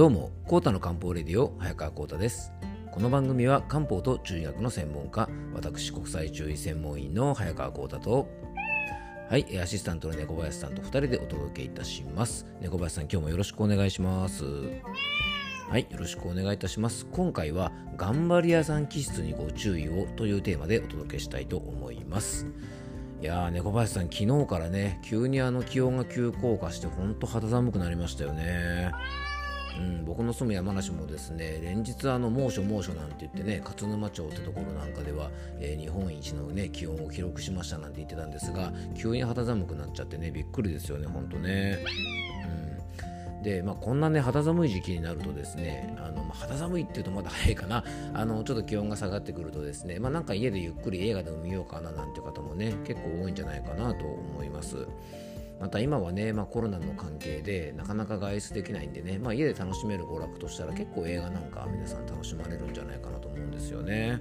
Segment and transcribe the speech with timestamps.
[0.00, 2.54] どうも、コータの漢方レディオ、早川コータです。
[2.90, 8.26] この番組は漢方と中医学の専門家、私、国際中医専門員の早川コータと、
[9.28, 12.46] はい、アシスタントの猫林さんと2人でお届けいたします。
[12.62, 14.42] 猫林さん、今日もよろしくお願いします。
[15.68, 17.04] はい、よろしくお願いいたします。
[17.12, 22.46] 今回は、頑張り屋さん気質にご注意をというテーマでお届けしたいと思います。
[23.20, 28.92] いやー、猫林さん、昨日からね、急にあの気温が急降下して、ほんと肌寒くなりましたよね。
[29.78, 35.30] うん、僕の住む山梨もですね連日あの猛暑猛暑なんて言ってね勝沼町ってところなんかでは、
[35.60, 41.78] えー日本一のね気温を記録しましたなんて言ってたんですが急に肌寒くなっちゃってねびっくりですよねほんとね。
[42.44, 42.70] うん
[43.42, 54.86] でまあ、こんなね肌寒い時期になるとですねあの、まあ肌寒いっていうとまだ早いかなあのちょっと気温が下がってくるとですね、まあ、なんか家でゆっくり映画でも見ようかななんて方もね結構多いんじゃないかなと思います。
[55.60, 64.20] また今はね、まあ、コロナの関係でなかなか外出できないんでね、まあ、家で楽しめる娯楽としたら結構映画なんか皆さん楽しまれるんじゃないかなと思うんですよね。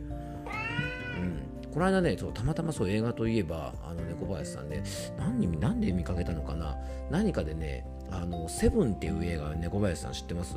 [1.17, 4.83] うん、この間ねそうたまたまそう映画といえばあの猫林さんね
[5.17, 6.77] 何何で見かけたのかな？
[7.09, 10.55] 何かでねあのセブンっていう映画猫林さん知ってます？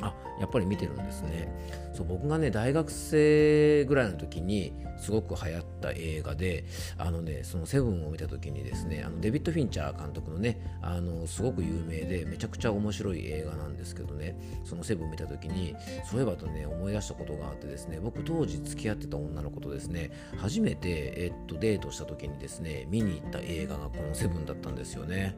[0.00, 1.48] あやっぱり見てるんですね
[1.92, 6.64] そう僕がね大学生ぐらいの時にすごく流行った映画で
[6.98, 15.74] あのねそのセブンを見た時にですねあのデビッド・フィンチャー監督のねあのすごく有名でめちゃくちゃ面白い映画なんですけどねそのセブンを見た時に
[16.10, 25.36] そういえばとね思い出したことがあってですね僕当時付き合ってた女の子とですね初めて、えっと、デートした時にですね見に行った映画がこのセブンだったんですよね。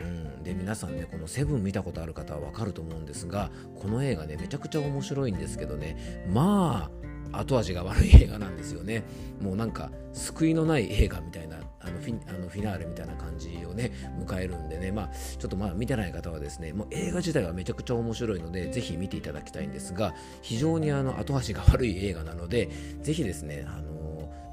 [0.00, 9.02] うん、で皆さんねこの「セブン見たことある方はわかると思うんですがこの映画ねめちゃくちゃ面白いんですけどねまあ後味が悪い映画なんですよね。
[9.40, 14.92] もうなんか救いのない映画みたいなあのフィあのフィナーレみたいな感じをね迎えるんでね。
[14.92, 22.68] まあちょっとまあ見てない方はですねもう映画自体はめちゃくちゃ面白いのでぜひ見ていただきたいんですが非常にあの後味が悪い映画なので
[23.00, 24.01] ぜひですねあの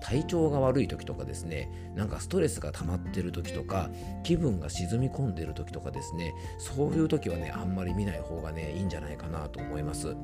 [0.01, 3.89] 体調が悪い時とかですねなんかストレスが溜まってる時とか
[4.23, 10.15] 気分が沈み込んでる時とかですねそういう時はねあんまり見ない方がねいいんじゃないかなと思います。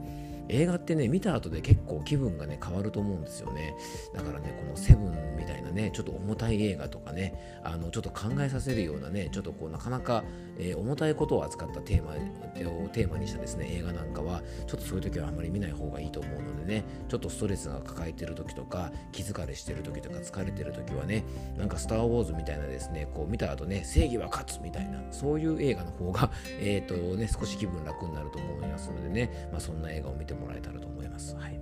[0.47, 3.75] 映画ってね見た後で結構気分がね変わると思うんですよね。
[4.13, 10.23] だからねこの「セブンみたいなねちょっと重たい映画とかねあのちょっと考えさせるようなねちょっとこうなかなか、
[10.57, 21.23] えー重たいことを扱ったテーマをテーマにしたですね映画なんかはちょっとそういう時はあまり見ない方がいいと思うのでねちょっとストレスが抱えてる時とか気疲れしてる時とか疲れてる時はね
[21.57, 31.35] なんか「スター・ウォーズ」みたいなですねこう見た後ね正義は勝つみたいなそういう映画の方が えっ、とね少し気分楽になると思いますのでね、まあ、そんな映画を見てもらえたらと思います。
[31.35, 31.59] はい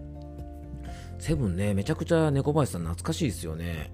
[1.19, 3.91] セブンね、めちゃくちゃ猫林さん懐かしいですよね。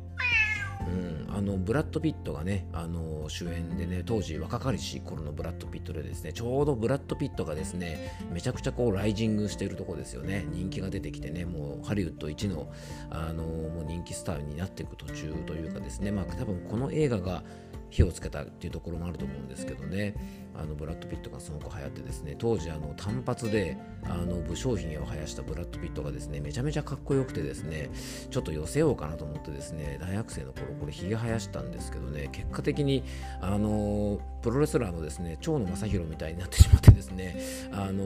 [0.87, 10.45] うん、あのブラッド・ピットがねあの主演でね当時若かりし頃のブラッド・ピットでですねちょうどブラッド・ピットがですねめちゃくちゃこうライジングしているとこですよね。
[10.51, 12.71] 人気が出てきてねもうハリウッド一の
[13.09, 17.43] あのもう人気スターになっていく途中というかですねまあ多分この映画が
[17.89, 20.15] 火をつけたっていうところもあると思うんですけどね。
[20.59, 27.89] あのブラッド・ピットがすごく流行ってですね当時あの単発であの武将髭を生やしたブラッド・ピットがですねめちゃめちゃかっこよくてですね
[28.29, 33.03] ちょっと寄せようかなと思ってですね大学生の頃これ髭生やしたんですけどね結果的に
[33.41, 37.39] あのプロレスラーのですね蝶野正宏みたいになってしまってですね
[37.71, 38.03] あの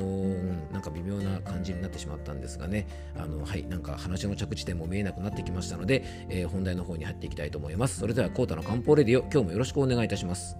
[0.72, 8.00] なんか微妙な感じになってしまったんですがねあのはいなんか話の着地点も見えなくなってきましたので、えー本題の方に入っていきたいと思います。
[8.00, 10.58] それではコータの漢方レディオ今日もよろしくお願いいたします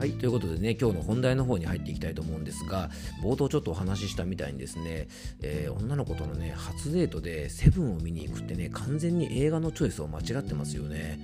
[0.00, 2.88] はい、ということでね、今日の本題の方に入っていきたいと思うんですが、
[3.22, 5.08] 冒頭ちょっとお話ししたみたいにですね、
[5.42, 11.20] えー女の子とのね、初デートでセブンを見に行くってね、完全に映画のチョイスを間違ってますよね。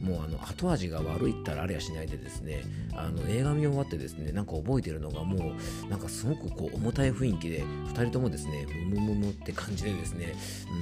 [0.00, 5.52] もうあの後味が悪いったらあれやしないでですねあの映画見終わってですねなんか覚えてるのがも
[5.86, 10.34] うなんかすごくこう重たい雰囲気で2人ともですねムムムムって感じでですね、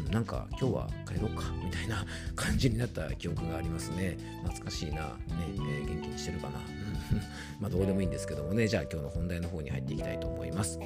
[0.06, 2.04] うん、なんか今日は帰ろうかみたいな
[2.36, 4.16] 感じになった記憶がありますね。
[4.42, 5.14] 懐かしいな、ね
[5.56, 6.58] えー元気にしてるかな。
[6.58, 6.87] うん
[7.60, 8.68] まあどうでもいいんですけどもね。
[8.68, 10.78] じゃあ今日の本題の方に入っていきたいと思います、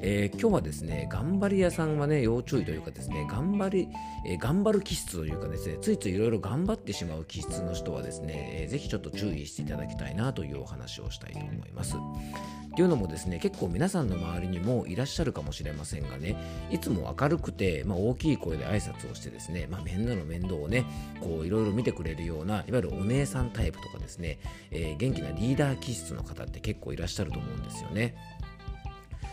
[0.00, 3.88] えー今日はですね頑張り屋さんはね要注意というかですね頑張り、
[4.26, 11.96] えー頑張る気質というかですねついついいろいろ頑張ってしまう気質の人はですね、えーぜひちょっと注意していただきたいなというお話をしたいと思います。
[11.96, 16.36] っていうのもですね結構皆さんの周りにもいらっしゃるかもしれませんがね
[16.70, 20.84] いつも明るくて、まあ、大きい声で挨拶をしてですね、まあ、面倒の面倒をね
[21.20, 24.38] こういろいろ見てくれるようないわゆるお姉さんタイプとかですね、
[24.70, 28.14] えー元気なリーダー気質の方って結構いらっしゃると思うんですよね。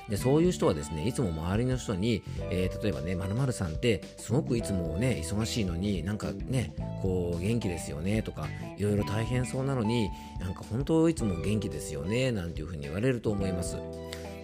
[0.09, 13.77] でそういう人はですねいつも周りの人に、えー、例えばね○○さんってすごくいつもね忙しいのになんかねこう元気ですよねとかいろいろ大変そうなのになんか本当いつも元気ですよねなんていうふうに言われると思います。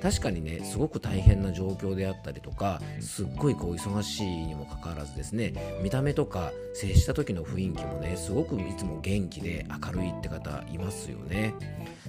[0.02, 5.54] 確かにねすごく大変な状況であったりとかすっごいこう忙しいにもかかわらずですね
[5.84, 11.54] 見た目とか接した時の雰囲気もねすごくいつも元気で明るいって方いますよね。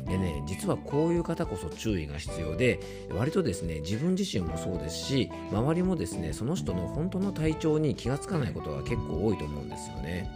[0.07, 2.81] でね実はこういう方こそ注意が必要で
[3.11, 10.31] 割とですね自分自身もそうですし周りもですねその人の本当の体調に気がつかないことが結構多いと思うんですよね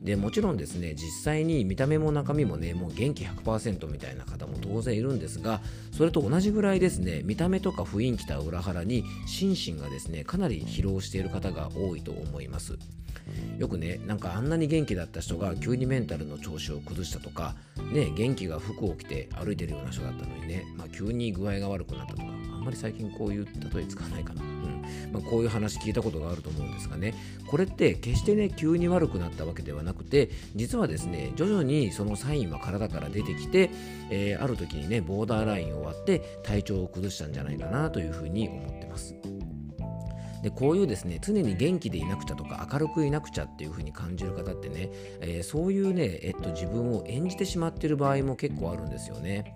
[0.00, 5.60] でもちろんですね実際に見た目も中身もねもう元気100%みたいな方も当然いるんですが
[5.92, 12.78] それと同じぐらいですね見た目とか雰囲気とは裏腹に心身がですねかなり疲労している方が多いと思います。
[13.58, 17.54] よくねなんかあんなに元気だった人が急にメンタルの調子を崩したとか
[17.92, 24.42] ね元気が服を着て歩いてるような人だったのにね、まあ、急に具合が悪くなったとかあんまり最近こういう例え使わないかな。
[25.12, 27.14] まあ、こういう話聞いたことがあると思うんですがね
[27.46, 33.70] これって決してね急に悪くなったわけではなくて実はですね徐々にそのサインは体から出てきて、
[34.10, 39.14] えー、ある時にねボーダーラインを割って体調を崩したんじゃないかなというふうに思ってます。
[40.42, 44.90] でこういうですね常に元気でいなくちゃとか明るくいなくちゃっていう風に感じる方ってね、
[45.20, 49.54] えー、そういうね、えっと、自分を演じてしまっている場合も結構あるんですよね。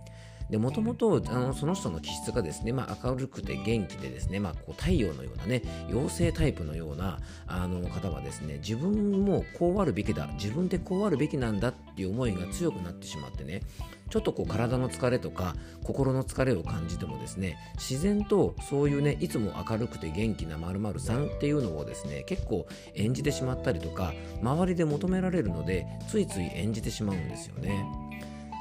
[0.51, 1.23] でもともと
[1.55, 13.63] その人の気質がですね、まあ、明るくて元気でですね、まあ、こう太陽のようなね妖精タイプのようなあの方はですね自分もこうあるべきだ自分でこうあるべきなんだっていう思いが強くなってしまってね
[14.11, 24.13] ちょっとこう体の疲れとか心の疲れを感じてもですね自然とそういうねいつも明るくて元気な〇〇さんっていうのをですね結構演じてしまったりとか
[24.43, 27.85] 周りで求められるのでついつい演じてしまうんですよね。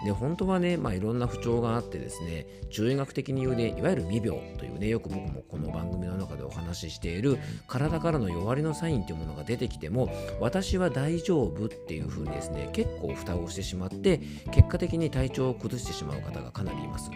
[0.06, 10.10] で本当はね、まあ、いろんな不調があってですね中医学的に言うねいわゆる未病というねよく僕もこの番組の中でお話ししている体からの弱りのサインというものが出てきても
[10.40, 14.19] 私は大丈夫っていうふうにですね結構蓋をしてしまって
[14.51, 17.10] 結果的に体調を崩してしまう方がかなりいます。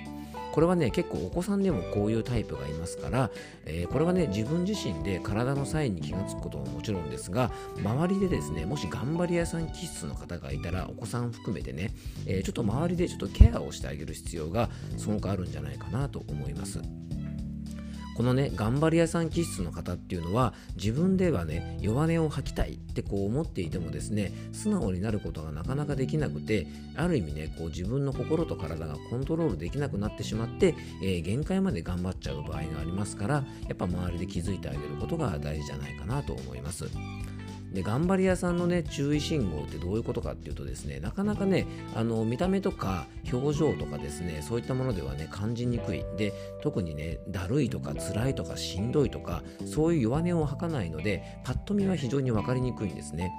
[0.57, 3.29] これはね結構お子さんでもこういうタイプがいますから、
[3.67, 11.91] えー、これはね自分自身で体のサインに気がつくことももちろんですが周りでですねもし頑張り屋さん気質の方がいたらお子さん含めてね、
[12.25, 16.81] えー、ちょっと周りでちょっとケアをしてあげる必要がその他あるんじゃないかなと思います。
[18.17, 26.65] このね頑張り屋さん気質の方っていうのは自分ではね弱音を吐きたいってこう思っていてもですね素直になることがなかなかできなくて
[26.95, 30.73] ある意味ねこう自分の心と体がコントロールできなくなってしまって、
[31.03, 36.89] えー、限界まで頑張っちゃう場合がありますからやっぱ周りで気づいてあげることが大事じゃないかなと思います。
[37.73, 53.31] で頑張り屋さんのね注意信号ってどういうことかっていうとですねなかなかねあの見た目とか表情とかですねそういったものではね感じにくいで特にねだるいとか辛いとかしんどいとかそういう弱音を吐かないのでパッと見は非常に分かりにくいんですね。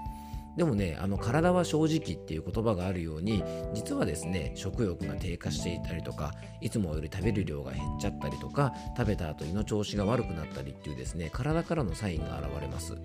[0.56, 12.96] でもねあの体は正直っていう言葉があるように実はですね食欲が低下していたりとかいつもより食べる量が減っちゃったりとか食べた後胃の調子が悪くなったりっていうですね体からのサインが現れます。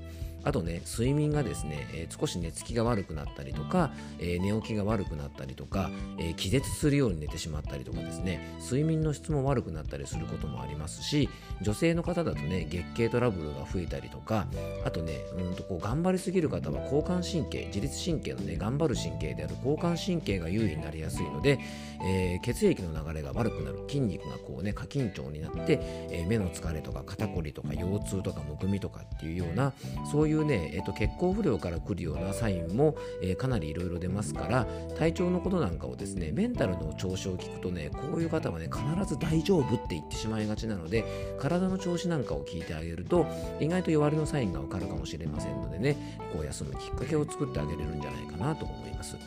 [0.44, 11.30] あとね、睡眠がですね、えー、少し寝つきが悪くなったりとか、えー、寝起きが悪くなったりとか、えー、気絶するように寝てしまったりとかですね、睡眠の質も悪くなったりすることもありますし、
[11.62, 14.48] 女性の方だとね、月経トラブルが増えたりとか、
[14.86, 21.60] あとね、うんとこう頑張りすぎる方は交感神経、自律神経のね、頑張る神経である交感神経が優位になりやすいので、
[22.06, 25.80] えー、血液の流れが悪くなる、筋肉がこうね、過緊張になって、
[26.12, 29.74] えー、目の疲れとか肩こりとか腰痛とかむくみとかっていうような、
[30.12, 41.04] そういうね、えー、と血行不良から来るようなサインも、えー、かなりいろいろ出ますから体調のことなんかをですねメンタルの調子を聞くとねこういう方はね必ず大丈夫って言ってしまいがちなので
[41.40, 43.26] 体の調子なんかを聞いてあげると
[43.60, 49.18] 意外と弱りのサインがわかるかもしれませんのでねこう休むきっかけをを作ってあげれるんじゃないかなと思います。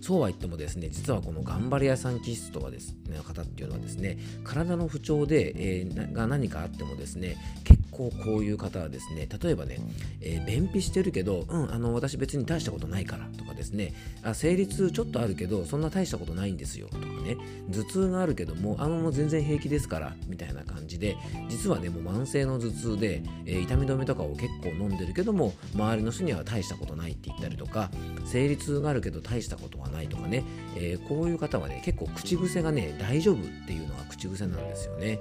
[0.00, 9.78] そうは言ってもですね実はこの頑張り屋さん気質とはですね方っていうのはですね体の不調で、えー、が何かあってもですね結構こういう方はですね例えばね、
[10.20, 13.92] えー、便秘してるけど、うん、あの私別に大したことないからとかですね。
[14.22, 17.36] あ生理痛ちょっとあるけどそんな大したことないんですよとかね。
[17.70, 21.16] 頭痛があるけどもあのもう全然平気ですからみたいな感じで
[21.48, 27.90] 実はねもう慢性の頭痛で、えー、痛み止めとかを結構飲んでるけども周りの人には大したことないって言ったりとか
[28.24, 30.44] 生理痛があるけど大したことはないないとかね、
[30.76, 35.18] えー、こういう方はね結構口癖がね大丈夫っていうのが口癖なんですよね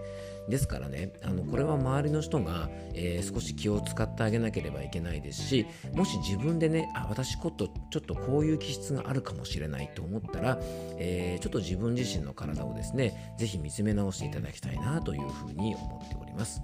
[0.50, 10.60] ですからねあのこれは周りの人が、えー、少し気を使ってあげなければいけないですしもし自分でねあ私ことちょっとこういう気質があるかもしれないと思ったら、
[10.98, 16.62] えー、ちょっと自分自身の体をですね是非見つめ直していただきたいなというふうに思っております、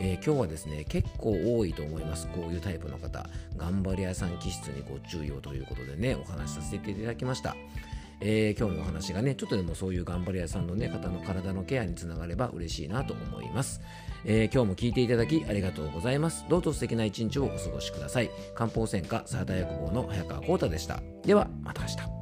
[0.00, 3.28] えー、今日はですね結構多いと思いますこういうタイプの方。
[3.56, 7.54] 頑張り屋さん気質にご注意をということでねお話しさせていただきました
[8.20, 13.80] えー、今日のお話がね、ちょっとでもそういう頑張り屋さんのね、方の体のケアにつながれば嬉しいなと思います。
[14.24, 16.44] えー、今日も聞いていただきありがとうございます。
[16.48, 18.30] どうぞ素敵な一日をお過ごしください。
[18.54, 21.02] 漢方専科サラダ薬房の早川浩太でした。
[21.24, 22.19] では、また明日。